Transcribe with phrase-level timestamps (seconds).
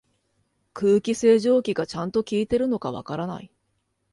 [0.73, 3.51] 空気清浄機がちゃんと効いてるのかわからない